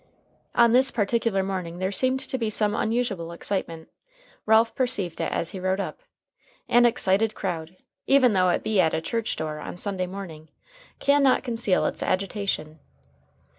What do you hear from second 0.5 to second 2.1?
On this particular morning there